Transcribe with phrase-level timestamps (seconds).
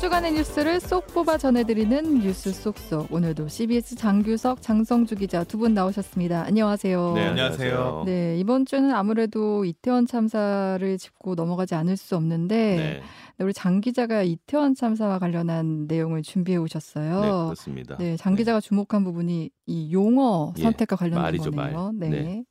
[0.00, 3.12] 주간의 뉴스를 쏙 뽑아 전해드리는 뉴스 쏙쏙.
[3.12, 6.44] 오늘도 CBS 장규석, 장성주 기자 두 분 나오셨습니다.
[6.46, 7.12] 안녕하세요.
[7.14, 8.04] 네, 안녕하세요.
[8.06, 13.02] 네, 이번 주는 아무래도 이태원 참사를 짚고 넘어가지 않을 수 없는데
[13.38, 17.20] 네, 우리 장 기자가 이태원 참사와 관련한 내용을 준비해 오셨어요.
[17.20, 17.96] 네, 그렇습니다.
[17.98, 21.92] 네, 장 기자가 주목한 부분이 이 용어 예, 선택과 관련된 말이죠, 거네요.
[21.92, 21.92] 말.
[21.98, 22.08] 네.
[22.08, 22.44] 네.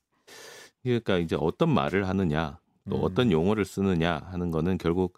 [0.83, 3.01] 그러니까 이제 어떤 말을 하느냐, 또 음.
[3.03, 5.17] 어떤 용어를 쓰느냐 하는 거는 결국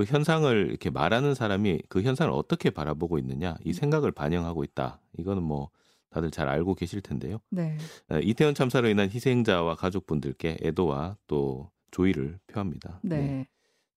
[0.00, 4.98] 그 현상을 이렇게 말하는 사람이 그 현상을 어떻게 바라보고 있느냐 이 생각을 반영하고 있다.
[5.18, 5.68] 이거는 뭐
[6.08, 7.38] 다들 잘 알고 계실 텐데요.
[7.50, 7.76] 네.
[8.10, 12.98] 에, 이태원 참사로 인한 희생자와 가족분들께 애도와 또 조의를 표합니다.
[13.02, 13.46] 네.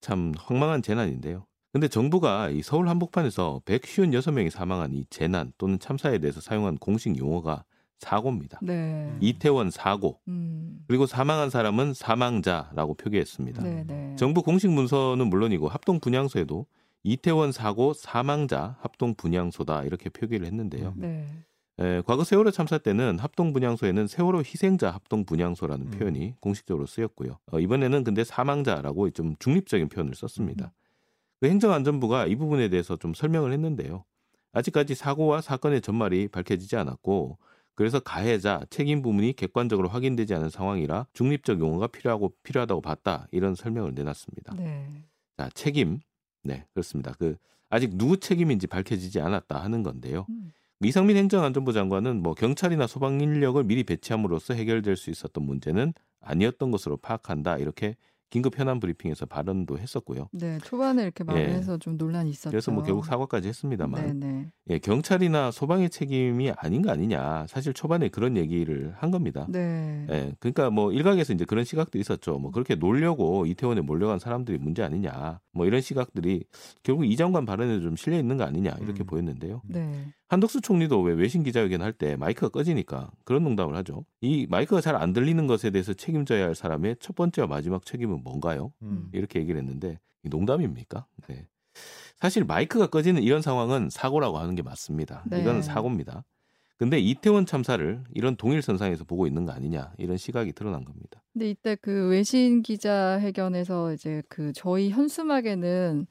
[0.02, 1.46] 참 황망한 재난인데요.
[1.72, 7.64] 근데 정부가 이 서울 한복판에서 156명이 사망한 이 재난 또는 참사에 대해서 사용한 공식 용어가
[7.98, 8.58] 사고입니다.
[8.62, 9.16] 네.
[9.20, 10.84] 이태원 사고 음.
[10.86, 13.62] 그리고 사망한 사람은 사망자라고 표기했습니다.
[13.62, 14.16] 네, 네.
[14.16, 16.66] 정부 공식 문서는 물론이고 합동 분향소에도
[17.02, 20.94] 이태원 사고 사망자 합동 분향소다 이렇게 표기를 했는데요.
[20.96, 21.26] 네.
[21.78, 25.90] 에, 과거 세월호 참사 때는 합동 분향소에는 세월호 희생자 합동 분향소라는 음.
[25.90, 27.38] 표현이 공식적으로 쓰였고요.
[27.52, 30.72] 어, 이번에는 근데 사망자라고 좀 중립적인 표현을 썼습니다.
[31.40, 34.04] 그 행정안전부가 이 부분에 대해서 좀 설명을 했는데요.
[34.52, 37.38] 아직까지 사고와 사건의 전말이 밝혀지지 않았고
[37.74, 43.94] 그래서 가해자 책임 부분이 객관적으로 확인되지 않은 상황이라 중립적 용어가 필요하고 필요하다고 봤다 이런 설명을
[43.94, 44.54] 내놨습니다.
[44.54, 44.88] 네.
[45.36, 46.00] 자 책임
[46.42, 47.14] 네 그렇습니다.
[47.18, 47.36] 그
[47.68, 50.26] 아직 누구 책임인지 밝혀지지 않았다 하는 건데요.
[50.28, 50.52] 음.
[50.80, 56.96] 이상민 행정안전부 장관은 뭐 경찰이나 소방 인력을 미리 배치함으로써 해결될 수 있었던 문제는 아니었던 것으로
[56.98, 57.96] 파악한다 이렇게
[58.30, 60.28] 긴급 현안 브리핑에서 발언도 했었고요.
[60.32, 61.54] 네, 초반에 이렇게 말을 예.
[61.54, 62.50] 해서 좀 논란이 있었죠.
[62.50, 64.50] 그래서 뭐 결국 사과까지 했습니다만 네, 네.
[64.70, 69.46] 예, 경찰이나 소방의 책임이 아닌 거 아니냐 사실 초반에 그런 얘기를 한 겁니다.
[69.48, 70.06] 네.
[70.10, 72.38] 예, 그러니까 뭐 일각에서 이제 그런 시각도 있었죠.
[72.38, 75.40] 뭐 그렇게 놀려고 이태원에 몰려간 사람들이 문제 아니냐.
[75.52, 76.44] 뭐 이런 시각들이
[76.82, 79.06] 결국 이 장관 발언에 좀 실려 있는 거 아니냐 이렇게 음.
[79.06, 79.62] 보였는데요.
[79.68, 80.06] 네.
[80.34, 84.04] 한덕수 총리도 왜 외신 기자회견 할 때 마이크가 꺼지니까 그런 농담을 하죠.
[84.20, 88.72] 이 마이크가 잘 안 들리는 것에 대해서 책임져야 할 사람의 첫 번째와 마지막 책임은 뭔가요?
[88.82, 89.08] 음.
[89.12, 91.06] 이렇게 얘기를 했는데 이 농담입니까?
[91.28, 91.46] 네.
[92.16, 95.24] 사실 마이크가 꺼지는 이런 상황은 사고라고 하는 게 맞습니다.
[95.26, 95.40] 네.
[95.40, 96.24] 이건 사고입니다.
[96.76, 101.22] 근데 이태원 참사를 이런 동일선상에서 보고 있는 거 아니냐 이런 시각이 드러난 겁니다.
[101.32, 106.06] 근데 이때 그 외신 기자 회견에서 이제 그 저희 현수막에는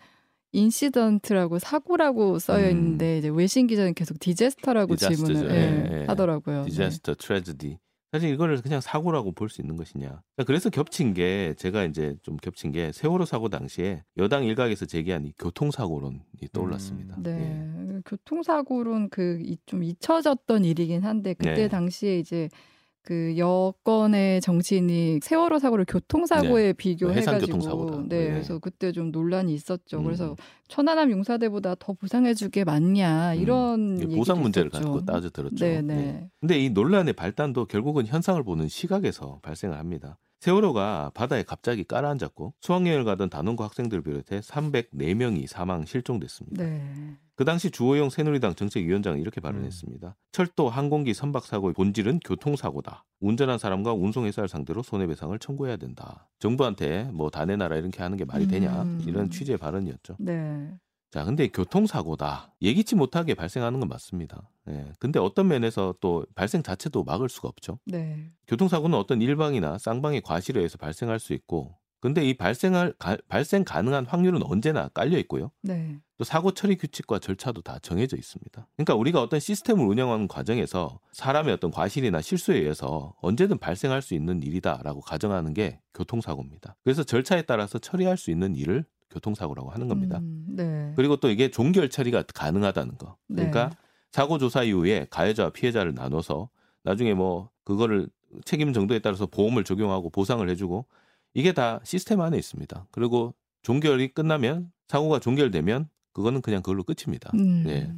[0.54, 4.96] incident라고 사고라고 쓰여 있는데 이제 외신 기자는 계속 disaster라고 음.
[4.96, 5.34] disaster죠.
[5.34, 5.62] 질문을 예,
[5.98, 6.06] 예, 예.
[6.06, 6.64] 하더라고요.
[6.66, 7.80] disaster tragedy.
[8.12, 10.22] 사실 이거를 그냥 사고라고 볼 수 있는 것이냐.
[10.46, 15.34] 그래서 겹친 게 제가 이제 좀 겹친 게 세월호 사고 당시에 여당 일각에서 제기한 이
[15.40, 16.20] 교통사고론이
[16.54, 17.16] 떠올랐습니다.
[17.24, 17.32] 네.
[17.96, 18.02] 예.
[18.06, 21.68] 교통사고론 그 좀 잊혀졌던 일이긴 한데 그때 네.
[21.68, 22.50] 당시에 이제
[23.04, 27.98] 그 여권의 정치인이 세월호 사고를 교통사고에 비교해가지고 해상교통사고다.
[28.08, 28.28] 네, 네.
[28.30, 30.00] 그래서 그때 좀 논란이 있었죠.
[30.00, 30.06] 음.
[30.06, 30.38] 그래서
[30.70, 34.92] 천안함 용사대보다 더 보상해주게 맞냐 이런 이게 얘기도 보상 문제를 있었죠.
[34.92, 35.66] 가지고 따져 들었죠.
[35.66, 36.30] 네, 네.
[36.40, 40.18] 근데 이 논란의 발단도 결국은 현상을 보는 시각에서 발생을 합니다.
[40.44, 46.62] 세월호가 바다에 갑자기 깔아앉았고 수학여행을 가던 단원고 학생들을 비롯해 304명이 사망 실종됐습니다.
[46.62, 47.16] 네.
[47.36, 50.18] 그 당시 주호영 새누리당 정책위원장은 이렇게 발언했습니다.
[50.34, 53.06] 철도 항공기 선박 사고의 본질은 교통사고다.
[53.22, 56.28] 운전한 사람과 운송회사를 상대로 손해배상을 청구해야 된다.
[56.40, 59.02] 정부한테 뭐다 내놔라 이렇게 하는 게 말이 되냐 음.
[59.08, 60.18] 이런 취지의 발언이었죠.
[60.20, 60.74] 네.
[61.14, 62.56] 자, 근데 교통사고다.
[62.64, 64.50] 예기치 못하게 발생하는 건 맞습니다.
[64.68, 64.94] 예.
[64.98, 67.78] 근데 어떤 면에서 또 발생 자체도 막을 수가 없죠.
[67.86, 68.32] 네.
[68.48, 74.08] 교통사고는 어떤 일방이나 쌍방의 과실에 의해서 발생할 수 있고, 근데 이 발생할, 가- 발생 가능한
[74.08, 75.52] 확률은 언제나 깔려 있고요.
[75.62, 76.00] 네.
[76.18, 78.68] 또 사고 처리 규칙과 절차도 다 정해져 있습니다.
[78.76, 84.42] 그러니까 우리가 어떤 시스템을 운영하는 과정에서 사람의 어떤 과실이나 실수에 의해서 언제든 발생할 수 있는
[84.42, 86.76] 일이다라고 가정하는 게 교통사고입니다.
[86.84, 90.20] 그래서 절차에 따라서 처리할 수 있는 일을 교통사고라고 하는 겁니다.
[90.20, 90.94] 음, 네.
[90.96, 93.18] 그리고 또 이게 종결 처리가 가능하다는 거.
[93.28, 93.76] 그러니까 네.
[94.12, 96.50] 사고 조사 이후에 가해자와 피해자를 나눠서
[96.84, 98.10] 나중에 뭐 그거를
[98.46, 100.86] 책임 정도에 따라서 보험을 적용하고 보상을 해주고
[101.34, 102.88] 이게 다 시스템 안에 있습니다.
[102.92, 107.32] 그리고 종결이 끝나면 사고가 종결되면 그거는 그냥 그걸로 끝입니다.
[107.36, 107.64] 음.
[107.68, 107.92] 예.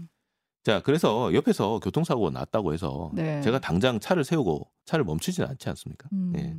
[0.63, 3.41] 자, 그래서 옆에서 교통사고가 났다고 해서 네.
[3.41, 6.09] 제가 당장 차를 세우고 차를 멈추지는 않지 않습니까?
[6.13, 6.33] 음.
[6.37, 6.57] 예.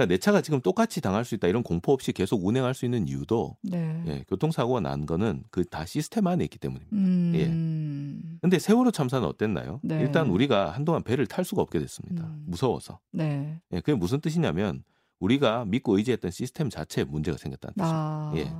[0.00, 3.06] 그러니까 내 차가 지금 똑같이 당할 수 있다 이런 공포 없이 계속 운행할 수 있는
[3.06, 4.02] 이유도 네.
[4.06, 6.96] 예, 교통사고가 난 거는 그 다 시스템 안에 있기 때문입니다.
[6.96, 8.38] 음.
[8.40, 9.78] 근데 세월호 참사는 어땠나요?
[9.82, 10.00] 네.
[10.00, 12.24] 일단 우리가 한동안 배를 탈 수가 없게 됐습니다.
[12.24, 12.44] 음.
[12.46, 12.98] 무서워서.
[13.12, 13.60] 네.
[13.72, 14.82] 예, 그게 무슨 뜻이냐면
[15.20, 17.94] 우리가 믿고 의지했던 시스템 자체에 문제가 생겼다는 뜻입니다.
[17.94, 18.32] 아.
[18.36, 18.50] 예.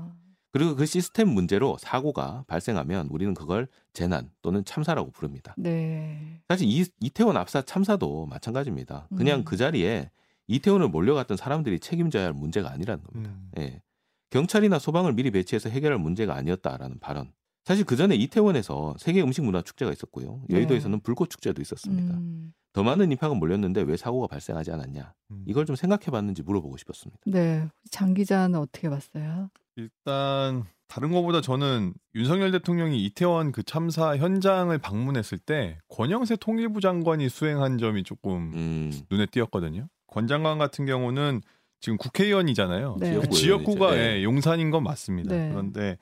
[0.52, 5.54] 그리고 그 시스템 문제로 사고가 발생하면 우리는 그걸 재난 또는 참사라고 부릅니다.
[5.56, 6.40] 네.
[6.48, 9.08] 사실 이, 이태원 압사 참사도 마찬가지입니다.
[9.16, 9.44] 그냥 음.
[9.44, 10.10] 그 자리에
[10.50, 13.30] 이태원을 몰려갔던 사람들이 책임져야 할 문제가 아니라는 겁니다.
[13.30, 13.50] 음.
[13.58, 13.82] 예.
[14.30, 17.32] 경찰이나 소방을 미리 배치해서 해결할 문제가 아니었다라는 발언.
[17.64, 20.42] 사실 그 전에 이태원에서 세계 음식 문화 축제가 있었고요.
[20.48, 20.56] 네.
[20.56, 22.14] 여의도에서는 불꽃 축제도 있었습니다.
[22.14, 22.52] 음.
[22.72, 25.14] 더 많은 인파가 몰렸는데 왜 사고가 발생하지 않았냐?
[25.30, 25.44] 음.
[25.46, 27.20] 이걸 좀 생각해 봤는지 물어보고 싶었습니다.
[27.26, 27.68] 네.
[27.90, 29.50] 장 기자는 어떻게 봤어요?
[29.76, 37.28] 일단 다른 것보다 저는 윤석열 대통령이 이태원 그 참사 현장을 방문했을 때 권영세 통일부 장관이
[37.28, 39.88] 수행한 점이 조금 음, 눈에 띄었거든요.
[40.10, 41.40] 권 장관 같은 경우는
[41.80, 42.96] 지금 국회의원이잖아요.
[43.00, 43.14] 네.
[43.14, 43.94] 그 지역구 지역구가.
[43.94, 44.18] 네.
[44.18, 45.34] 예, 용산인 건 맞습니다.
[45.34, 45.48] 네.
[45.50, 45.96] 그런데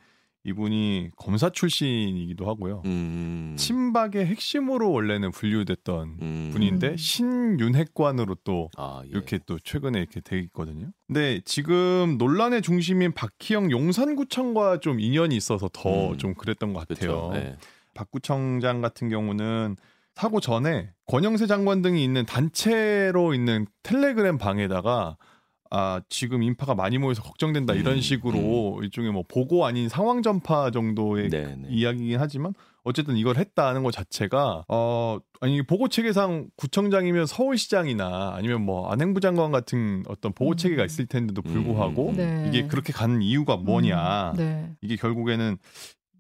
[0.45, 2.83] 이분이 검사 출신이기도 하고요.
[2.87, 6.97] 음, 친박의 핵심으로 원래는 분류됐던 음, 분인데 음.
[6.97, 9.09] 신윤핵관으로 또 아, 예.
[9.11, 10.91] 이렇게 또 최근에 이렇게 돼 있거든요.
[11.07, 16.19] 근데 지금 논란의 중심인 박희영 용산구청과 좀 인연이 있어서 더 음.
[16.19, 17.31] 좀 그랬던 것 같아요.
[17.35, 17.57] 네.
[17.95, 19.77] 박 구청장 같은 경우는
[20.19, 25.17] 사고 전에 권영세 장관 등이 있는 단체로 있는 텔레그램 방에다가
[25.71, 30.73] 아 지금 인파가 많이 모여서 걱정된다 이런 음, 식으로 일종의 뭐 보고 아닌 상황 전파
[30.73, 31.69] 정도의 네, 네.
[31.69, 38.91] 이야기긴 하지만 어쨌든 이걸 했다는 것 자체가 어 아니 보고 체계상 구청장이면 서울시장이나 아니면 뭐
[38.91, 40.57] 안행부 장관 같은 어떤 보고 음.
[40.57, 42.17] 체계가 있을 텐데도 불구하고 음.
[42.17, 42.45] 네.
[42.49, 44.37] 이게 그렇게 가는 이유가 뭐냐 음.
[44.37, 44.73] 네.
[44.81, 45.59] 이게 결국에는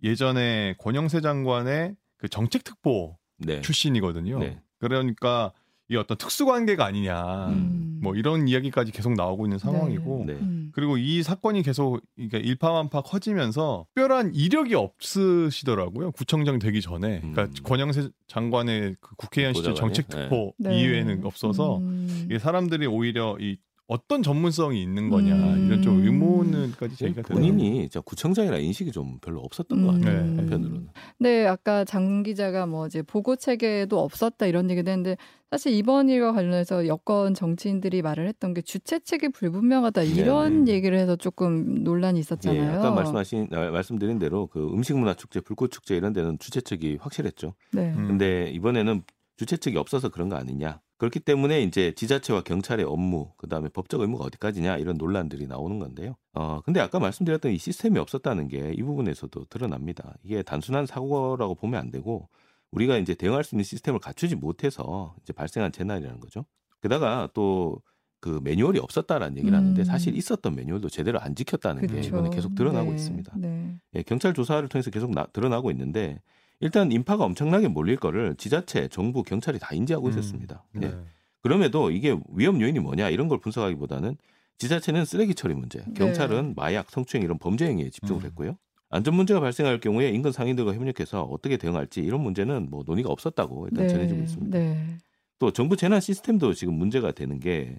[0.04, 3.60] 예전에 권영세 장관의 그 정책특보 네.
[3.60, 4.38] 출신이거든요.
[4.38, 4.60] 네.
[4.78, 5.52] 그러니까
[5.90, 8.00] 이 어떤 특수 관계가 아니냐 음.
[8.02, 10.34] 뭐 이런 이야기까지 계속 나오고 있는 상황이고 네.
[10.34, 10.70] 음.
[10.74, 16.12] 그리고 이 사건이 계속 그러니까 일파만파 커지면서 특별한 이력이 없으시더라고요.
[16.12, 17.20] 구청장 되기 전에.
[17.20, 17.54] 그러니까 음.
[17.64, 19.74] 권영세 장관의 그 국회의원 시절?
[19.74, 20.78] 정책특보 네.
[20.78, 22.26] 이외에는 없어서 음.
[22.26, 23.56] 이게 사람들이 오히려 이
[23.88, 25.66] 어떤 전문성이 있는 거냐 음.
[25.66, 27.50] 이런 좀 의문을까지 제기가 되더라고요.
[27.50, 30.00] 본인이 진짜 구청장이라 인식이 좀 별로 없었던 것 음.
[30.00, 30.26] 같아요.
[30.26, 30.36] 네.
[30.36, 30.88] 한편으로는.
[31.18, 35.16] 네, 아까 장 기자가 뭐 이제 보고 체계도 없었다 이런 얘기도 했는데
[35.50, 40.76] 사실 이번 일과 관련해서 여권 정치인들이 말을 했던 게 주최 측이 불분명하다 이런 네, 네.
[40.76, 42.80] 얘기를 해서 조금 논란이 예, 있었잖아요.
[42.80, 46.98] 아까 말씀하신 아, 말씀드린 대로 그 음식 문화 축제, 불꽃 축제 이런 데는 주최 측이
[47.00, 47.54] 확실했죠.
[47.72, 47.94] 네.
[47.96, 48.06] 음.
[48.08, 49.02] 근데 이번에는
[49.38, 50.82] 주최 측이 없어서 그런 거 아니냐.
[50.98, 56.16] 그렇기 때문에 이제 지자체와 경찰의 업무, 그 다음에 법적 의무가 어디까지냐 이런 논란들이 나오는 건데요.
[56.34, 60.14] 어, 근데 아까 말씀드렸던 이 시스템이 없었다는 게 이 부분에서도 드러납니다.
[60.24, 62.28] 이게 단순한 사고라고 보면 안 되고
[62.72, 66.44] 우리가 이제 대응할 수 있는 시스템을 갖추지 못해서 이제 발생한 재난이라는 거죠.
[66.82, 67.80] 게다가 또
[68.20, 69.84] 그 매뉴얼이 없었다라는 얘기를 하는데 음.
[69.84, 72.08] 사실 있었던 매뉴얼도 제대로 안 지켰다는 게 그렇죠.
[72.08, 72.96] 이번에 계속 드러나고 네.
[72.96, 73.32] 있습니다.
[73.36, 73.76] 네.
[73.94, 76.20] 예, 경찰 조사를 통해서 계속 나- 드러나고 있는데
[76.60, 80.10] 일단 인파가 엄청나게 몰릴 거를 지자체, 정부, 경찰이 다 인지하고 음.
[80.10, 80.64] 있었습니다.
[80.76, 80.80] 예.
[80.80, 80.94] 네.
[81.40, 84.16] 그럼에도 이게 위험 요인이 뭐냐 이런 걸 분석하기보다는
[84.58, 88.26] 지자체는 쓰레기 처리 문제, 경찰은 마약, 성추행 이런 범죄 행위에 집중을 음.
[88.26, 88.56] 했고요.
[88.90, 93.86] 안전 문제가 발생할 경우에 인근 상인들과 협력해서 어떻게 대응할지 이런 문제는 뭐 논의가 없었다고 일단
[93.86, 93.92] 네.
[93.92, 94.58] 전해지고 있습니다.
[94.58, 94.98] 네.
[95.38, 97.78] 또 정부 재난 시스템도 지금 문제가 되는 게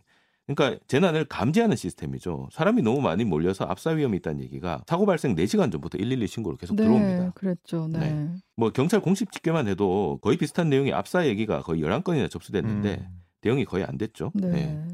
[0.54, 2.50] 그러니까 재난을 감지하는 시스템이죠.
[2.52, 6.76] 사람이 너무 많이 몰려서 압사 위험이 있다는 얘기가 사고 발생 4시간 전부터 112 신고로 계속
[6.76, 6.84] 네.
[6.84, 7.32] 들어옵니다.
[7.36, 7.88] 그랬죠.
[7.92, 8.00] 네.
[8.00, 8.30] 네.
[8.56, 13.20] 뭐 경찰 공식 집계만 해도 거의 비슷한 내용의 압사 얘기가 거의 11건이나 접수됐는데 음.
[13.42, 14.32] 대응이 거의 안 됐죠.
[14.34, 14.48] 네.
[14.48, 14.86] 네.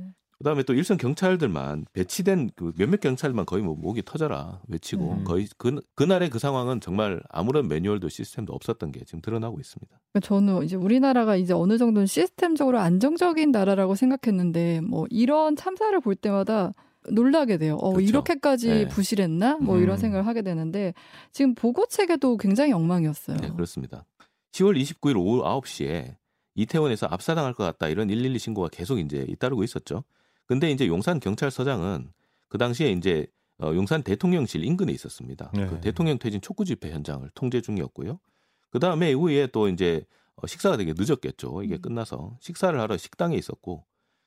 [0.46, 5.24] 그다음에 또 일선 경찰들만 배치된 그 몇몇 경찰만 거의 뭐 목이 터져라 외치고 음.
[5.24, 10.00] 거의 그 그날의 그 상황은 정말 아무런 매뉴얼도 시스템도 없었던 게 지금 드러나고 있습니다.
[10.14, 16.14] 그러니까 저는 이제 우리나라가 이제 어느 정도는 시스템적으로 안정적인 나라라고 생각했는데 뭐 이런 참사를 볼
[16.14, 16.74] 때마다
[17.10, 17.78] 놀라게 돼요.
[17.78, 18.08] 어, 그렇죠.
[18.08, 18.88] 이렇게까지 네.
[18.88, 19.58] 부실했나?
[19.58, 19.82] 뭐 음.
[19.82, 20.94] 이런 생각을 하게 되는데
[21.32, 23.38] 지금 보고 체계도 굉장히 엉망이었어요.
[23.38, 24.06] 네, 그렇습니다.
[24.52, 26.18] 10월 29일 오후 9시에
[26.54, 30.04] 이태원에서 압사당할 것 같다 이런 112 신고가 계속 이제 잇따르고 있었죠.
[30.46, 32.12] 근데 이제 용산 경찰서장은
[32.48, 33.28] 그 당시에 이제
[33.60, 35.52] 어, 용산 대통령실 인근에 있었습니다.
[35.54, 35.68] 네.
[35.68, 38.20] 그 대통령 퇴진 촉구 집회 현장을 통제 중이었고요.
[38.70, 41.64] 그 다음에 이후에 또 이제 어, 식사가 되게 늦었겠죠.
[41.64, 41.82] 이게 음.
[41.82, 43.86] 끝나서 식사를 하러 식당에 있었고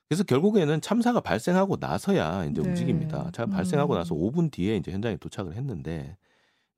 [0.08, 2.68] 그래서 결국에는 참사가 발생하고 나서야 이제 네.
[2.68, 3.30] 움직입니다.
[3.32, 3.98] 자, 발생하고 음.
[3.98, 6.16] 나서 5분 뒤에 이제 현장에 도착을 했는데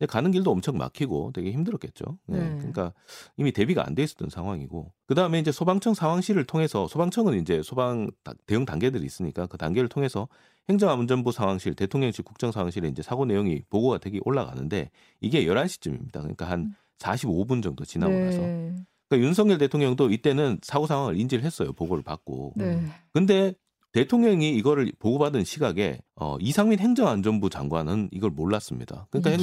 [0.00, 2.18] 근데 가는 길도 엄청 막히고 되게 힘들었겠죠.
[2.26, 2.38] 네.
[2.38, 2.56] 네.
[2.56, 2.94] 그러니까
[3.36, 8.10] 이미 대비가 안 돼 있었던 상황이고 그 다음에 이제 소방청 상황실을 통해서 소방청은 이제 소방
[8.24, 10.26] 다- 대응 단계들이 있으니까 그 단계를 통해서
[10.70, 14.90] 행정안전부 상황실, 대통령실 국정 상황실에 이제 사고 내용이 보고가 되기 올라가는데
[15.20, 16.12] 이게 11시쯤입니다.
[16.12, 18.24] 그러니까 한 45분 정도 지나고 네.
[18.26, 21.72] 나서 그러니까 윤석열 대통령도 이때는 사고 상황을 인지를 했어요.
[21.74, 22.54] 보고를 받고.
[22.56, 22.80] 네.
[23.12, 23.52] 근데
[23.92, 29.06] 대통령이 이거를 보고받은 시각에 어, 이상민 행정안전부 장관은 이걸 몰랐습니다.
[29.10, 29.40] 그러니까 행-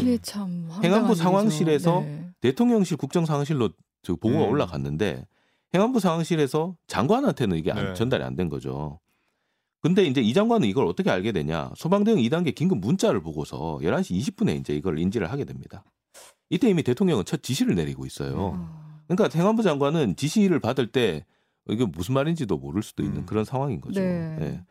[0.83, 1.15] 행안부.
[1.15, 2.29] 상황실에서 네.
[2.41, 3.69] 대통령실 국정상황실로
[4.03, 4.49] 저 보고가 음.
[4.49, 5.25] 올라갔는데
[5.73, 7.93] 행안부 상황실에서 장관한테는 이게 안- 네.
[7.93, 8.99] 전달이 안 된 거죠.
[9.81, 11.71] 근데 이제 이 장관은 이걸 어떻게 알게 되냐?
[11.75, 15.83] 소방대응 2단계 긴급 문자를 보고서 11시 20분에 이제 이걸 인지를 하게 됩니다.
[16.49, 18.53] 이때 이미 대통령은 첫 지시를 내리고 있어요.
[18.57, 21.25] 아, 그러니까 행안부 장관은 지시를 받을 때
[21.69, 23.25] 이게 무슨 말인지도 모를 수도 있는 음.
[23.25, 23.99] 그런 상황인 거죠.
[23.99, 24.37] 네.
[24.41, 24.61] 예.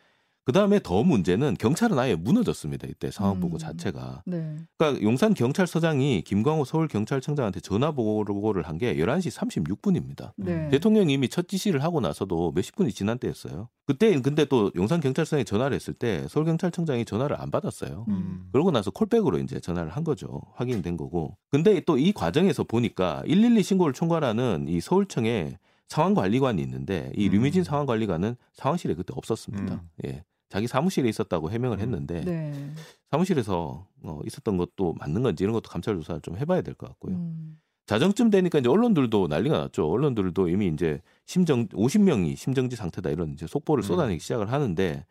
[0.44, 2.86] 그 다음에 더 문제는 경찰은 아예 무너졌습니다.
[2.86, 3.58] 이때 상황 보고 음.
[3.58, 4.22] 자체가.
[4.26, 4.56] 네.
[4.78, 10.34] 그러니까 용산 경찰서장이 김광호 서울 경찰청장한테 전화 보고를 한 게 11시 36분입니다.
[10.36, 10.68] 네.
[10.68, 13.68] 대통령이 이미 첫 지시를 하고 나서도 몇십 분이 지난 때였어요.
[13.86, 18.04] 그때 근데 또 용산 경찰서에 전화를 했을 때 서울 경찰청장이 전화를 안 받았어요.
[18.08, 18.48] 음.
[18.52, 20.42] 그러고 나서 콜백으로 이제 전화를 한 거죠.
[20.54, 21.36] 확인된 거고.
[21.50, 27.32] 근데 또 이 과정에서 보니까 112 신고를 총괄하는 이 서울청에 상황관리관이 있는데 이 음.
[27.32, 29.74] 류미진 상황관리관은 상황실에 그때 없었습니다.
[29.74, 29.80] 음.
[30.06, 30.24] 예.
[30.48, 31.80] 자기 사무실에 있었다고 해명을 음.
[31.82, 32.70] 했는데 네.
[33.10, 37.16] 사무실에서 어, 있었던 것도 맞는 건지 이런 것도 감찰 조사를 좀 해봐야 될 것 같고요.
[37.16, 37.58] 음.
[37.86, 39.88] 자정쯤 되니까 이제 언론들도 난리가 났죠.
[39.88, 43.86] 언론들도 이미 이제 심정 50명이 심정지 상태다 이런 이제 속보를 음.
[43.86, 45.04] 쏟아내기 시작을 하는데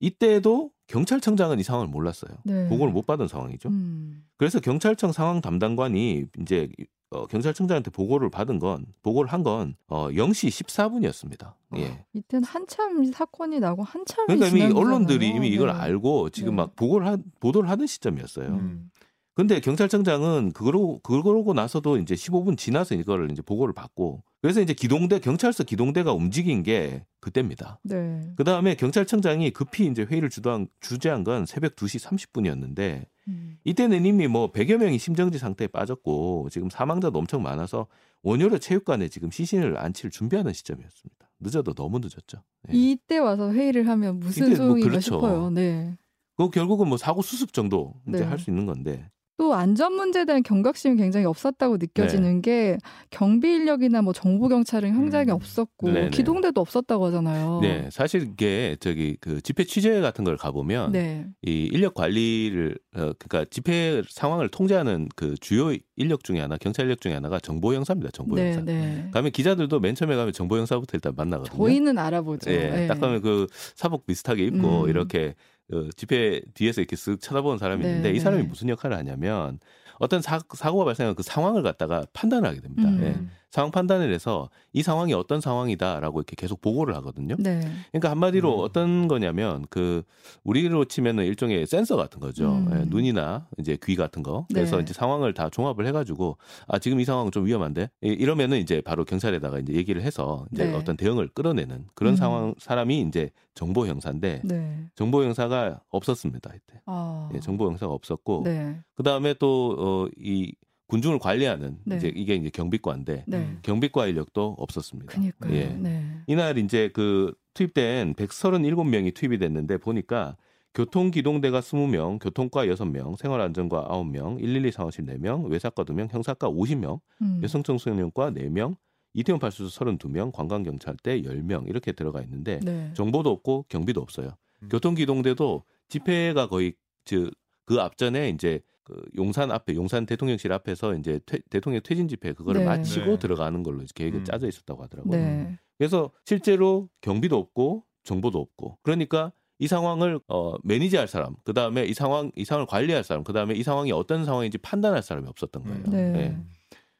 [0.00, 2.36] 이때도 경찰청장은 이 상황을 몰랐어요.
[2.44, 2.68] 네.
[2.68, 3.68] 보고를 못 받은 상황이죠.
[3.70, 4.24] 음.
[4.36, 6.68] 그래서 경찰청 상황 담당관이 이제
[7.14, 11.52] 어, 경찰청장한테 보고를 받은 건 보고를 한 건 어, 0시 14분이었습니다.
[11.76, 12.04] 예.
[12.14, 15.36] 이때는 한참 사건이 나고 한참이 그러니까 이미 언론들이 거잖아요.
[15.36, 15.74] 이미 이걸 네.
[15.74, 16.56] 알고 지금 네.
[16.62, 18.48] 막 보고를 하, 보도를 하는 시점이었어요.
[18.48, 18.90] 음.
[19.34, 25.18] 근데 경찰청장은 그러고 그러고 나서도 이제 15분 지나서 이거를 이제 보고를 받고 그래서 이제 기동대
[25.18, 27.80] 경찰서 기동대가 움직인 게 그때입니다.
[27.82, 28.20] 네.
[28.36, 33.58] 그 다음에 경찰청장이 급히 이제 회의를 주도한 주재한 건 새벽 2시 30분이었는데 음.
[33.64, 37.88] 이때는 이미 뭐 100여 명이 심정지 상태에 빠졌고 지금 사망자도 엄청 많아서
[38.22, 41.30] 원효로 체육관에 지금 시신을 안칠 준비하는 시점이었습니다.
[41.40, 42.42] 늦어도 너무 늦었죠.
[42.68, 42.72] 예.
[42.72, 45.00] 이때 와서 회의를 하면 무슨 이때 뭐 소용인가 그렇죠.
[45.00, 45.50] 싶어요.
[45.50, 45.96] 네.
[46.36, 48.24] 그 결국은 뭐 사고 수습 정도 이제 네.
[48.24, 52.78] 할수 있는 건데 또 안전 문제에 대한 경각심이 굉장히 없었다고 느껴지는 게
[53.10, 55.34] 경비 인력이나 뭐 정보 경찰은 현장에 음.
[55.34, 56.10] 없었고 네네.
[56.10, 57.58] 기동대도 없었다고 하잖아요.
[57.60, 61.26] 네 사실 이게 저기 그 집회 취재 같은 걸 가보면 네.
[61.42, 67.00] 이 인력 관리를 어 그러니까 집회 상황을 통제하는 그 주요 인력 중에 하나 경찰 인력
[67.00, 68.10] 중에 하나가 정보 형사입니다.
[68.12, 68.60] 정보 네, 형사.
[68.64, 69.08] 네.
[69.12, 71.56] 가면 기자들도 맨 처음에 가면 정보 형사부터 일단 만나거든요.
[71.56, 72.50] 저희는 알아보죠.
[72.52, 72.86] 예, 네.
[72.86, 74.88] 딱 가면 그 사복 비슷하게 입고 음.
[74.88, 75.34] 이렇게
[75.72, 78.20] 어, 집회 뒤에서 이렇게 쓱 쳐다보는 사람이 네, 있는데 이 네.
[78.20, 79.58] 사람이 무슨 역할을 하냐면
[79.98, 82.88] 어떤 사, 사고가 발생한 그 상황을 갖다가 판단을 하게 됩니다.
[82.88, 83.02] 음.
[83.02, 83.43] 예.
[83.54, 87.36] 상황 판단을 해서 이 상황이 어떤 상황이다라고 이렇게 계속 보고를 하거든요.
[87.38, 87.60] 네.
[87.92, 88.64] 그러니까 한마디로 음.
[88.64, 90.02] 어떤 거냐면 그
[90.42, 92.48] 우리로 치면은 일종의 센서 같은 거죠.
[92.52, 92.68] 음.
[92.72, 94.44] 예, 눈이나 이제 귀 같은 거.
[94.52, 94.82] 그래서 네.
[94.82, 99.04] 이제 상황을 다 종합을 해가지고 아 지금 이 상황은 좀 위험한데 이- 이러면은 이제 바로
[99.04, 100.74] 경찰에다가 이제 얘기를 해서 이제 네.
[100.74, 102.16] 어떤 대응을 끌어내는 그런 음.
[102.16, 104.84] 상황 사람이 이제 정보 형사인데 네.
[104.96, 106.80] 정보 형사가 없었습니다 이때.
[106.86, 107.30] 아.
[107.32, 108.80] 예, 정보 형사가 없었고 네.
[108.96, 110.54] 그 다음에 또이
[110.86, 111.96] 군중을 관리하는 네.
[111.96, 113.58] 이제 이게 이제 경비과인데 네.
[113.62, 115.12] 경비과 인력도 없었습니다.
[115.12, 115.66] 그니까 예.
[115.66, 116.04] 네.
[116.26, 120.36] 이날 이제 그 투입된 137명이 투입이 됐는데 보니까
[120.74, 127.40] 교통기동대가 20명, 교통과 6명, 생활안전과 9명, 112 상황실 4명, 외사과 2명, 형사과 50명, 음.
[127.42, 128.76] 여성청소년과 4명,
[129.14, 132.90] 이태원 발수소 32명, 관광경찰대 10명 이렇게 들어가 있는데 네.
[132.94, 134.32] 정보도 없고 경비도 없어요.
[134.64, 134.68] 음.
[134.68, 136.74] 교통기동대도 집회가 거의
[137.04, 137.30] 즉
[137.64, 142.60] 그 앞전에 이제 그 용산 앞에 용산 대통령실 앞에서 이제 퇴- 대통령 퇴진 집회 그거를
[142.62, 142.66] 네.
[142.66, 143.18] 마치고 네.
[143.18, 144.24] 들어가는 걸로 이제 계획이 음.
[144.24, 145.16] 짜져 있었다고 하더라고요.
[145.18, 145.58] 네.
[145.78, 151.94] 그래서 실제로 경비도 없고 정보도 없고 그러니까 이 상황을 어 매니지할 사람 그 다음에 이
[151.94, 155.78] 상황 이 상황을 관리할 사람 그 다음에 이 상황이 어떤 상황인지 판단할 사람이 없었던 거예요.
[155.86, 155.90] 음.
[155.90, 155.98] 네.
[156.18, 156.36] 예.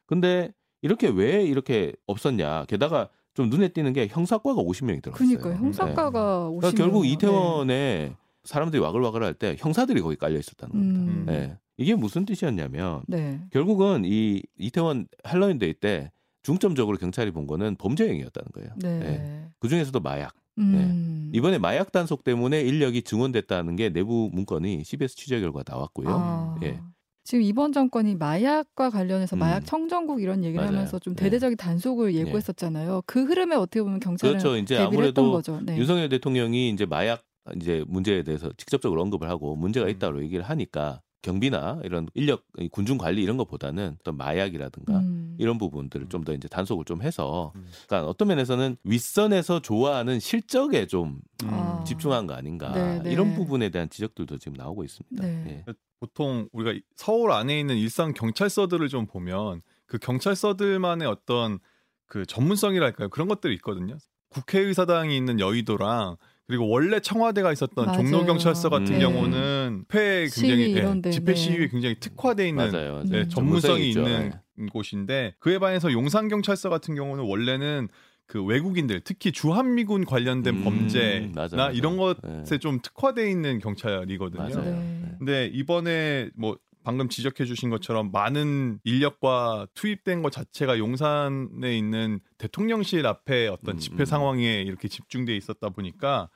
[0.06, 2.64] 근데 이렇게 왜 이렇게 없었냐?
[2.66, 5.28] 게다가 좀 눈에 띄는 게 형사과가 50명이 들어갔어요.
[5.28, 5.54] 그니까요.
[5.56, 6.10] 형사과가
[6.50, 6.76] 그러니까 50명.
[6.76, 7.08] 결국 네.
[7.10, 11.00] 이태원에 사람들이 와글와글할 때 형사들이 거기 깔려 있었다는 겁니다.
[11.00, 11.26] 음.
[11.34, 11.58] 예.
[11.76, 13.40] 이게 무슨 뜻이었냐면 네.
[13.50, 18.70] 결국은 이 이태원 할로윈데이 때 중점적으로 경찰이 본 거는 범죄 행위였다는 거예요.
[18.76, 18.88] 네.
[19.08, 19.48] 예.
[19.58, 20.34] 그 중에서도 마약.
[20.58, 21.32] 음.
[21.34, 26.08] 이번에 마약 단속 때문에 인력이 증원됐다는 게 내부 문건이 CBS 취재 결과 나왔고요.
[26.08, 26.56] 아.
[26.62, 26.80] 예.
[27.24, 29.38] 지금 이번 정권이 마약과 관련해서 음.
[29.38, 30.76] 마약 청정국 이런 얘기를 맞아요.
[30.76, 31.24] 하면서 좀 네.
[31.24, 33.02] 대대적인 단속을 예고했었잖아요.
[33.06, 34.56] 그 흐름에 어떻게 보면 경찰은 그렇죠.
[34.58, 35.60] 이제 대비를 했던 아무래도 거죠.
[35.64, 35.78] 네.
[35.78, 37.24] 윤석열 대통령이 이제 마약
[37.56, 39.90] 이제 문제에 대해서 직접적으로 언급을 하고 문제가 음.
[39.90, 45.36] 있다고 얘기를 하니까 경비나 이런 인력 군중 관리 이런 것보다는 어떤 마약이라든가 음.
[45.38, 47.66] 이런 부분들을 좀 더 이제 단속을 좀 해서 음.
[47.86, 51.82] 그러니까 어떤 면에서는 윗선에서 좋아하는 실적에 좀 아.
[51.86, 53.12] 집중한 거 아닌가 네, 네.
[53.12, 55.22] 이런 부분에 대한 지적들도 지금 나오고 있습니다.
[55.26, 55.64] 네.
[55.68, 55.74] 예.
[56.00, 61.58] 보통 우리가 이- 서울 안에 있는 일상 경찰서들을 좀 보면 그 경찰서들만의 어떤
[62.06, 63.96] 그 전문성이랄까요 그런 것들이 있거든요.
[64.28, 68.02] 국회의사당이 있는 여의도랑 그리고 원래 청와대가 있었던 맞아요.
[68.02, 69.00] 종로경찰서 같은 음.
[69.00, 71.34] 경우는 집회 시위 굉장히 예, 이런 데, 집회 네.
[71.34, 73.02] 시위에 굉장히 특화돼 있는 맞아요.
[73.04, 73.28] 네, 네, 음.
[73.28, 74.00] 전문성이 있죠.
[74.00, 74.32] 있는
[74.70, 77.88] 곳인데 그에 반해서 용산경찰서 같은 경우는 원래는
[78.26, 81.72] 그 외국인들 특히 주한미군 관련된 음, 범죄나 맞아, 맞아.
[81.72, 82.16] 이런 것에
[82.52, 82.58] 예.
[82.58, 84.42] 좀 특화돼 있는 경찰이거든요.
[84.42, 84.64] 맞아요.
[84.64, 85.14] 네.
[85.18, 93.06] 근데 이번에 뭐 방금 지적해 주신 것처럼 많은 인력과 투입된 것 자체가 용산에 있는 대통령실
[93.06, 94.04] 앞에 어떤 음, 집회 음.
[94.04, 96.28] 상황에 이렇게 집중돼 있었다 보니까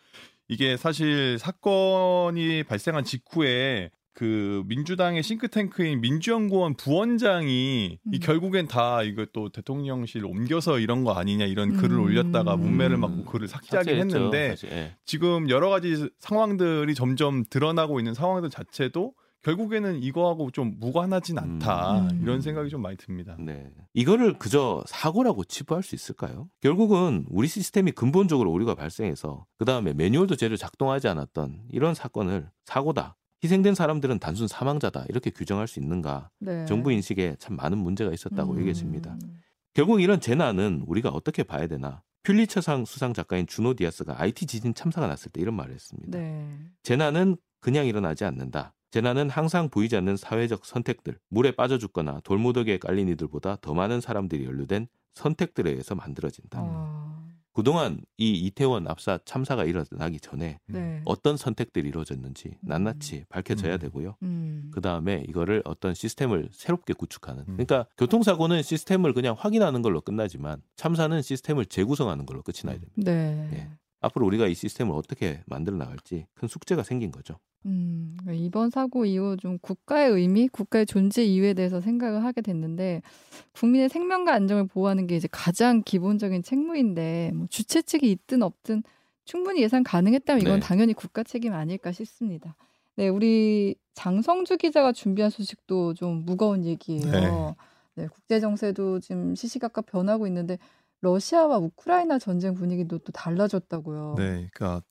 [0.49, 8.19] 이게 사실 사건이 발생한 직후에 그 민주당의 싱크탱크인 민주연구원 부원장이 이 음.
[8.21, 12.03] 결국엔 다 이거 또 대통령실 옮겨서 이런 거 아니냐 이런 글을 음.
[12.03, 13.01] 올렸다가 문매를 음.
[13.01, 14.73] 맞고 글을 삭제하긴 삭제했죠, 했는데 사실.
[14.73, 14.97] 예.
[15.05, 19.13] 지금 여러 가지 상황들이 점점 드러나고 있는 상황들 자체도
[19.49, 22.21] 결국에는 이거하고 좀 무관하진 않다 음.
[22.23, 23.35] 이런 생각이 좀 많이 듭니다.
[23.41, 23.71] 네.
[23.95, 26.51] 이거를 그저 사고라고 치부할 수 있을까요?
[26.61, 33.17] 결국은 우리 시스템이 근본적으로 오류가 발생해서 그 다음에 매뉴얼도 제대로 작동하지 않았던 이런 사건을 사고다.
[33.43, 35.07] 희생된 사람들은 단순 사망자다.
[35.09, 36.29] 이렇게 규정할 수 있는가?
[36.41, 36.67] 네.
[36.67, 38.59] 정부 인식에 참 많은 문제가 있었다고 음.
[38.59, 39.17] 얘기했습니다.
[39.73, 42.03] 결국 이런 재난은 우리가 어떻게 봐야 되나?
[42.25, 46.19] 퓰리처상 수상 작가인 주노 디아스가 IT 지진 참사가 났을 때 이런 말을 했습니다.
[46.19, 46.47] 네.
[46.83, 48.75] 재난은 그냥 일어나지 않는다.
[48.91, 54.45] 재난은 항상 보이지 않는 사회적 선택들, 물에 빠져 죽거나 돌무더기에 깔린 이들보다 더 많은 사람들이
[54.45, 56.59] 연루된 선택들에 의해서 만들어진다.
[56.61, 61.03] 아, 그동안 이 이태원 압사 참사가 일어나기 전에 네.
[61.05, 63.79] 어떤 선택들이 이루어졌는지 낱낱이 밝혀져야 음.
[63.81, 64.15] 되고요.
[64.23, 64.71] 음.
[64.73, 67.41] 그 다음에 이거를 어떤 시스템을 새롭게 구축하는.
[67.49, 67.57] 음.
[67.57, 72.95] 그러니까 교통사고는 시스템을 그냥 확인하는 걸로 끝나지만 참사는 시스템을 재구성하는 걸로 끝이 나야 됩니다.
[72.97, 73.51] 네.
[73.55, 73.69] 예.
[74.01, 77.39] 앞으로 우리가 이 시스템을 어떻게 만들어 나갈지 큰 숙제가 생긴 거죠.
[77.67, 83.03] 음, 이번 사고 이후 좀 국가의 의미, 국가의 존재 이유에 대해서 생각을 하게 됐는데
[83.53, 88.85] 국민의 생명과 안정을 보호하는 게 이제 가장 기본적인 책무인데 뭐 주최 측이 있든 없든
[89.25, 90.61] 충분히 예상 가능했다면 이건 네.
[90.61, 92.55] 당연히 국가 책임 아닐까 싶습니다.
[92.97, 97.57] 네, 우리 장성주 기자가 준비한 소식도 좀 무거운 얘기예요.
[97.95, 100.57] 네, 국제 정세도 지금 시시각각 변하고 있는데
[101.01, 104.15] 러시아와 우크라이나 전쟁 분위기도 또 달라졌다고요.
[104.19, 104.83] 네, 그러니까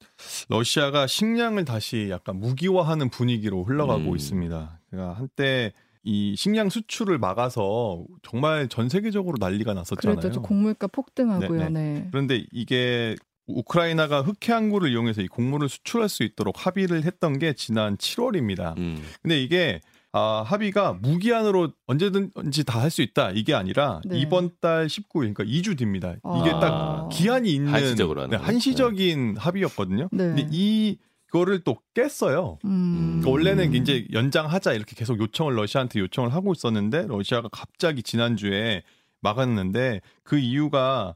[0.50, 4.16] 러시아가 식량을 다시 약간 무기화하는 분위기로 흘러가고 음.
[4.16, 4.80] 있습니다.
[4.90, 5.74] 그러니까 한때
[6.04, 10.20] 이 식량 수출을 막아서 정말 전 세계적으로 난리가 났었잖아요.
[10.20, 10.42] 그랬죠.
[10.42, 11.70] 곡물가 폭등하고요.
[11.70, 12.08] 네, 네.
[12.12, 17.98] 그런데 이게 우크라이나가 흑해 항구를 이용해서 이 곡물을 수출할 수 있도록 합의를 했던 게 지난
[17.98, 18.78] 7월입니다.
[18.78, 19.01] 음.
[19.22, 19.81] 근데 이게
[20.18, 24.20] 아, 합의가 무기한으로 언제든지 다 할 수 있다 이게 아니라 네.
[24.20, 26.14] 이번 달 19일 그러니까 2주 뒤입니다.
[26.14, 26.60] 이게 아.
[26.60, 28.44] 딱 기한이 있는 한시적으로 하는 네.
[28.44, 30.10] 한시적인 합의였거든요.
[30.12, 30.24] 네.
[30.27, 32.60] 근데 이거를 또 깼어요.
[32.66, 33.20] 음.
[33.22, 38.84] 그러니까 원래는 이제 연장하자 이렇게 계속 요청을 러시아한테 요청을 하고 있었는데 러시아가 갑자기 지난주에
[39.22, 41.16] 막았는데 그 이유가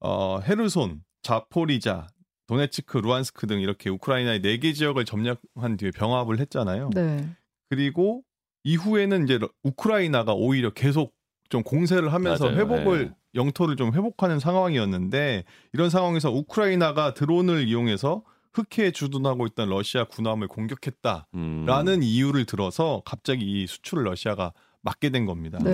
[0.00, 2.06] 어 헤르손, 자포리자,
[2.46, 6.90] 도네츠크, 루안스크 등 이렇게 우크라이나의 네 개 지역을 점령한 뒤에 병합을 했잖아요.
[6.94, 7.28] 네.
[7.68, 8.22] 그리고
[8.64, 11.14] 이후에는 이제 러- 우크라이나가 오히려 계속
[11.48, 12.58] 좀 공세를 하면서 맞아요.
[12.58, 13.12] 회복을 네.
[13.34, 21.28] 영토를 좀 회복하는 상황이었는데 이런 상황에서 우크라이나가 드론을 이용해서 흑해에 주둔하고 있던 러시아 군함을 공격했다라는
[21.34, 22.02] 음.
[22.02, 25.58] 이유를 들어서 갑자기 이 수출을 러시아가 막게 된 겁니다.
[25.62, 25.70] 네.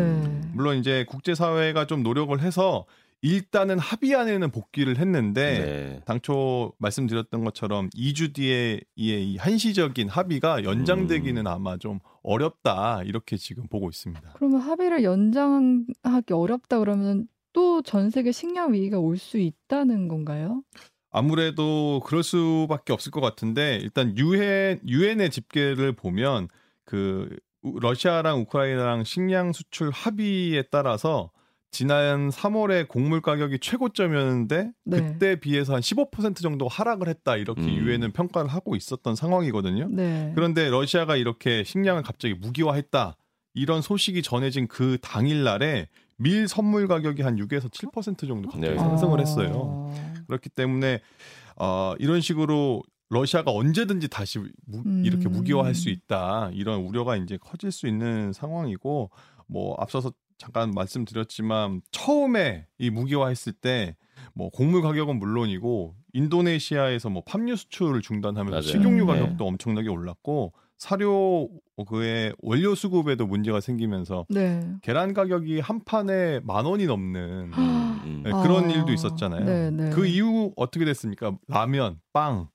[0.53, 2.85] 물론 이제 국제사회가 좀 노력을 해서
[3.22, 6.01] 일단은 합의안에는 복귀를 했는데 네.
[6.05, 11.46] 당초 말씀드렸던 것처럼 2주 뒤에 이- 이 한시적인 합의가 연장되기는 음.
[11.46, 14.33] 아마 좀 어렵다 이렇게 지금 보고 있습니다.
[14.35, 20.62] 그러면 합의를 연장하기 어렵다 그러면 또 전 세계 식량 위기가 올 수 있다는 건가요?
[21.11, 26.49] 아무래도 그럴 수밖에 없을 것 같은데 일단 유엔 유엔의 집계를 보면
[26.85, 31.31] 그 우- 러시아랑 우크라이나랑 식량 수출 합의에 따라서
[31.77, 34.97] 지난 3월에 곡물 가격이 최고점이었는데 네.
[34.97, 37.69] 그때 비해서 한 15% 정도 하락을 했다 이렇게 음.
[37.69, 39.89] 유엔은 평가를 하고 있었던 상황이거든요.
[39.91, 40.33] 네.
[40.35, 43.19] 그런데 러시아가 이렇게 식량을 갑자기 무기화했다
[43.53, 48.79] 이런 소식이 전해진 그 당일 날에 밀 선물 가격이 한 6에서 7% 정도 갑자기 네.
[48.79, 49.21] 상승을 아.
[49.21, 49.93] 했어요.
[50.29, 51.01] 그렇기 때문에
[51.57, 55.03] 어, 이런 식으로 러시아가 언제든지 다시 무- 음.
[55.05, 59.11] 이렇게 무기화할 수 있다 이런 우려가 이제 커질 수 있는 상황이고
[59.47, 63.96] 뭐 앞서서 잠깐 말씀드렸지만 처음에 이 무기화했을 때
[64.35, 68.62] 뭐 곡물 가격은 물론이고 인도네시아에서 뭐 팜유 수출을 중단하면서 맞아요.
[68.62, 69.07] 식용유 음.
[69.07, 71.49] 가격도 엄청나게 올랐고 사료
[71.88, 74.61] 그의 원료 수급에도 문제가 생기면서 네.
[74.83, 78.22] 계란 가격이 한 판에 만 원이 넘는 음.
[78.25, 78.72] 네, 그런 아.
[78.72, 79.44] 일도 있었잖아요.
[79.44, 79.90] 네, 네.
[79.90, 81.37] 그 이후 어떻게 됐습니까?
[81.49, 82.49] 라면, 빵,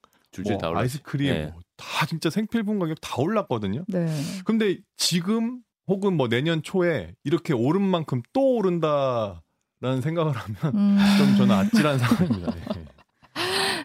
[0.48, 0.72] 뭐 다.
[0.74, 1.46] 아이스크림 예.
[1.46, 3.86] 뭐다 진짜 생필품 가격 다 올랐거든요.
[3.88, 4.08] 네.
[4.46, 5.62] 근데 지금
[5.92, 10.98] 혹은 뭐 내년 초에 이렇게 오른 만큼 또 오른다라는 생각을 하면 음.
[11.20, 12.52] 좀 저는 아찔한 상황입니다.
[12.54, 12.62] 네.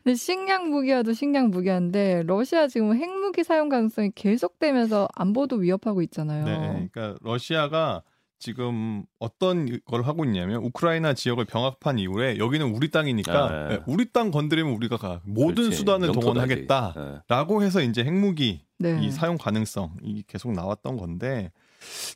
[0.04, 6.44] 근데 식량 무기화도 식량 무기화인데 러시아 지금 핵무기 사용 가능성이 계속되면서 안보도 위협하고 있잖아요.
[6.44, 8.02] 네, 그러니까 러시아가
[8.38, 13.76] 지금 어떤 걸 하고 있냐면 우크라이나 지역을 병합한 이후에 여기는 우리 땅이니까 아, 예.
[13.78, 15.76] 네, 우리 땅 건드리면 우리가 가- 모든 그렇지.
[15.78, 16.12] 수단을.
[16.12, 17.66] 동원하겠다라고 예.
[17.66, 19.00] 해서 이제 핵무기 네.
[19.02, 21.50] 이 사용 가능성 이 계속 나왔던 건데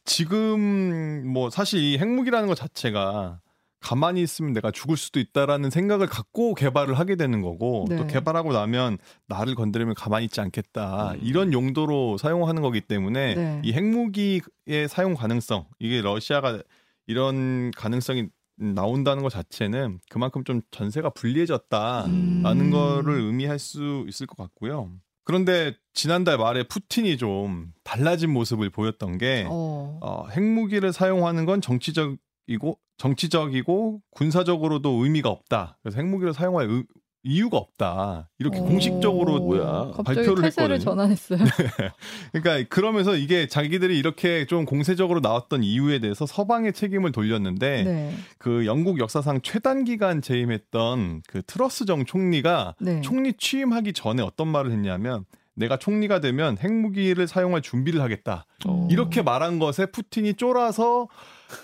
[0.05, 3.41] 지금 뭐 사실 이 핵무기라는 것 자체가
[3.81, 7.97] 가만히 있으면 내가 죽을 수도 있다라는 생각을 갖고 개발을 하게 되는 거고 네.
[7.97, 11.21] 또 개발하고 나면 나를 건드리면 가만히 있지 않겠다 음.
[11.23, 13.63] 이런 용도로 사용하는 거기 때문에 네.
[13.65, 16.63] 이 핵무기의 사용 가능성 이게 러시아가
[17.07, 22.11] 이런 가능성이 나온다는 것 자체는 그만큼 좀 전세가 불리해졌다라는
[22.45, 22.71] 음.
[22.71, 24.91] 거를 의미할 수 있을 것 같고요.
[25.31, 29.99] 그런데 지난달 말에 푸틴이 좀 달라진 모습을 보였던 게 어.
[30.03, 35.79] 어, 핵무기를 사용하는 건 정치적이고 정치적이고 군사적으로도 의미가 없다.
[35.83, 36.85] 그래서 핵무기를 사용할 의-
[37.23, 38.31] 이유가 없다.
[38.39, 38.65] 이렇게 오.
[38.65, 39.93] 공식적으로 뭐야?
[39.95, 40.79] 갑자기 발표를 태세를 했거든요.
[40.79, 41.39] 전환했어요.
[42.33, 48.15] 그러니까 그러면서 이게 자기들이 이렇게 좀 공세적으로 나왔던 이유에 대해서 서방의 책임을 돌렸는데 네.
[48.39, 53.01] 그 영국 역사상 최단 기간 재임했던 그 트러스 정 총리가 네.
[53.03, 58.47] 총리 취임하기 전에 어떤 말을 했냐면 내가 총리가 되면 핵무기를 사용할 준비를 하겠다.
[58.67, 58.89] 어.
[58.91, 61.09] 이렇게 말한 것에 푸틴이 쫄아서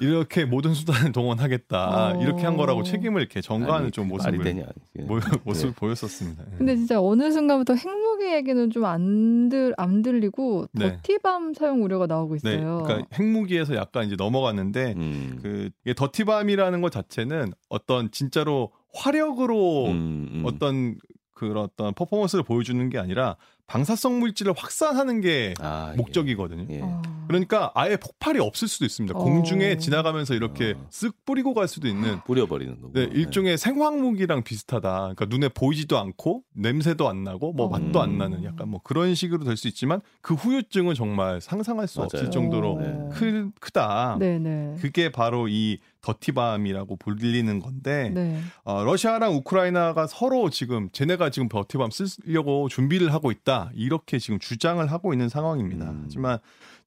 [0.01, 2.17] 이렇게 모든 수단을 동원하겠다.
[2.17, 2.23] 어.
[2.23, 4.65] 이렇게 한 거라고 책임을 이렇게 전가하는 아니, 좀 모습을 되냐?
[4.99, 5.03] 예.
[5.03, 5.77] 모, 모습을 네.
[5.77, 6.45] 보였었습니다.
[6.53, 6.57] 예.
[6.59, 10.97] 근데 진짜 어느 순간부터 핵무기 얘기는 좀 안 들, 안 들리고 네.
[10.97, 12.83] 더티밤 사용 우려가 나오고 네, 있어요.
[12.85, 15.39] 그러니까 핵무기에서 약간 이제 넘어갔는데 음.
[15.43, 20.43] 그 이게 더티밤이라는 것 자체는 어떤 진짜로 화력으로 음, 음.
[20.47, 20.97] 어떤
[21.35, 25.97] 그런 어떤 퍼포먼스를 보여주는 게 아니라 방사성 물질을 확산하는 게 아, 예.
[25.97, 26.67] 목적이거든요.
[26.71, 26.81] 예.
[26.83, 27.03] 어.
[27.27, 29.19] 그러니까 아예 폭발이 없을 수도 있습니다.
[29.19, 29.23] 어.
[29.23, 30.87] 공중에 지나가면서 이렇게 어.
[30.91, 32.93] 쓱 뿌리고 갈 수도 있는 뿌려버리는 거고.
[32.93, 34.99] 네, 일종의 생화무기랑 비슷하다.
[35.01, 37.69] 그러니까 눈에 보이지도 않고 냄새도 안 나고 뭐 어.
[37.71, 38.19] 맛도 안 음.
[38.19, 42.09] 나는 약간 뭐 그런 식으로 될 수 있지만 그 후유증은 정말 상상할 수 맞아요.
[42.13, 42.99] 없을 정도로 네.
[43.15, 44.19] 크, 크다.
[44.21, 44.75] 네네.
[44.81, 48.41] 그게 바로 이 더티밤이라고 불리는 건데 네.
[48.65, 54.85] 어, 러시아랑 우크라이나가 서로 지금 쟤네가 지금 더티밤 쓰려고 준비를 하고 있다 이렇게 지금 주장을
[54.87, 55.91] 하고 있는 상황입니다.
[55.91, 56.01] 음.
[56.05, 56.39] 하지만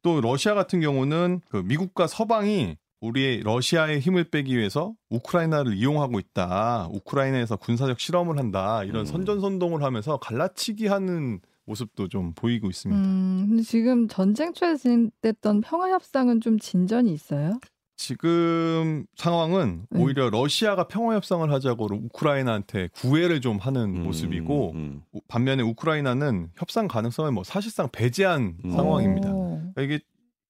[0.02, 6.90] 또 러시아 같은 경우는 그 미국과 서방이 우리 러시아의 힘을 빼기 위해서 우크라이나를 이용하고 있다.
[6.92, 8.84] 우크라이나에서 군사적 실험을 한다.
[8.84, 9.06] 이런 음.
[9.06, 13.02] 선전선동을 하면서 갈라치기 하는 모습도 좀 보이고 있습니다.
[13.02, 17.60] 음, 지금 전쟁 초에 진행됐던 평화 협상은 좀 진전이 있어요?
[18.00, 20.00] 지금 상황은 네.
[20.02, 25.02] 오히려 러시아가 평화 협상을 하자고 우크라이나한테 구애를 좀 하는 음, 모습이고 음.
[25.12, 28.72] 우- 반면에 우크라이나는 협상 가능성을 뭐 사실상 배제한 음.
[28.72, 29.30] 상황입니다.
[29.34, 29.60] 오.
[29.76, 30.00] 그러니까 이게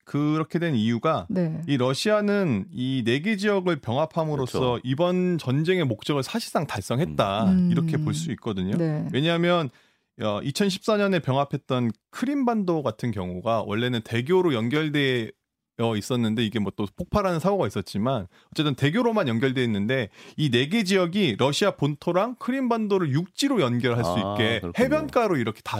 [0.04, 1.60] 그렇게 된 이유가 네.
[1.66, 4.80] 이 러시아는 이 네 개 지역을 병합함으로써 그렇죠.
[4.84, 7.68] 이번 전쟁의 목적을 사실상 달성했다 음.
[7.72, 8.76] 이렇게 볼 수 있거든요.
[8.76, 9.08] 네.
[9.12, 9.70] 왜냐하면
[10.20, 15.30] 어, 2014년에 병합했던 크림반도 같은 경우가 원래는 대교로 연결돼
[15.80, 20.84] 어 있었는데 이게 뭐 또 폭발하는 사고가 있었지만 어쨌든 대교로만 연결돼 있는데 이 네 개
[20.84, 24.72] 지역이 러시아 본토랑 크림반도를 육지로 연결할 수 아, 있게 그렇군요.
[24.84, 25.78] 해변가로 이렇게 다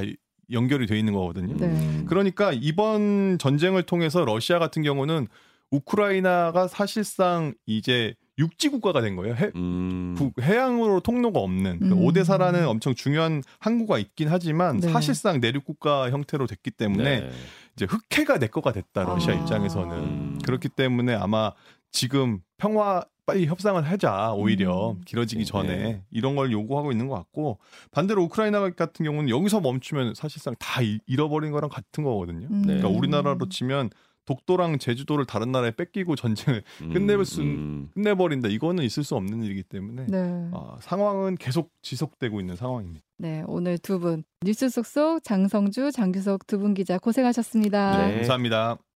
[0.52, 1.54] 연결이 돼 있는 거거든요.
[1.56, 2.04] 네.
[2.08, 5.28] 그러니까 이번 전쟁을 통해서 러시아 같은 경우는
[5.70, 9.34] 우크라이나가 사실상 이제 육지 국가가 된 거예요.
[9.36, 10.14] 해, 음.
[10.18, 12.04] 구- 해양으로 통로가 없는 그 음.
[12.04, 14.90] 오데사라는 엄청 중요한 항구가 있긴 하지만 네.
[14.90, 17.30] 사실상 내륙 국가 형태로 됐기 때문에 네.
[17.76, 19.36] 이제 흑해가 내 거가 됐다 러시아 아.
[19.36, 20.38] 입장에서는 음.
[20.44, 21.52] 그렇기 때문에 아마
[21.92, 25.02] 지금 평화 빨리 협상을 하자 오히려 음.
[25.06, 26.02] 길어지기 전에 네.
[26.10, 27.58] 이런 걸 요구하고 있는 것 같고
[27.92, 32.48] 반대로 우크라이나 같은 경우는 여기서 멈추면 사실상 다 이- 잃어버린 거랑 같은 거거든요.
[32.50, 32.62] 음.
[32.62, 32.78] 네.
[32.78, 33.90] 그러니까 우리나라로 치면
[34.34, 37.90] 독도랑 제주도를 다른 나라에 뺏기고 전쟁을 음, 끝내볼 수- 음.
[37.94, 40.48] 끝내버린다 이거는 있을 수 없는 일이기 때문에 네.
[40.52, 43.04] 아, 상황은 계속 지속되고 있는 상황입니다.
[43.18, 43.42] 네.
[43.48, 48.06] 오늘 두 분 뉴스 속속 장성주, 장규석 두 분 기자 고생하셨습니다.
[48.06, 48.14] 네.
[48.16, 48.78] 감사합니다.